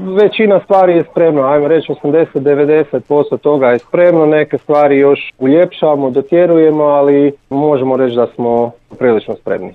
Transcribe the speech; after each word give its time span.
Većina 0.00 0.60
stvari 0.64 0.96
je 0.96 1.04
spremna, 1.10 1.52
ajmo 1.52 1.68
reći 1.68 1.92
80-90% 1.92 3.38
toga 3.38 3.66
je 3.66 3.78
spremno, 3.78 4.26
neke 4.26 4.58
stvari 4.58 4.98
još 4.98 5.32
uljepšavamo 5.38 6.10
dotjerujemo, 6.10 6.84
ali 6.84 7.32
možemo 7.50 7.96
reći 7.96 8.16
da 8.16 8.26
smo 8.26 8.70
prilično 8.98 9.34
spremni. 9.34 9.74